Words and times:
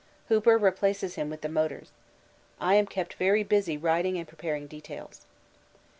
Hooper 0.29 0.57
replaces 0.57 1.13
him 1.13 1.29
with 1.29 1.41
the 1.41 1.47
motors. 1.47 1.91
I 2.59 2.73
am 2.73 2.87
kept 2.87 3.13
very 3.13 3.43
busy 3.43 3.77
writing 3.77 4.17
and 4.17 4.27
preparing 4.27 4.65
details. 4.65 5.27